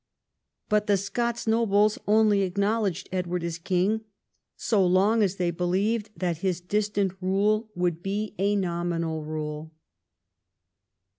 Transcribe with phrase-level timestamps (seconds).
[0.67, 4.01] But the Scots nobles only acknowledged Edward as king
[4.55, 9.75] so long as they believed that his distant rule would be a nominal rule.